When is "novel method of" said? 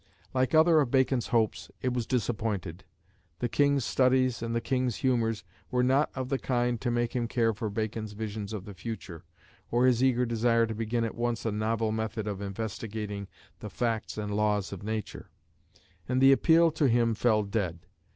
11.51-12.41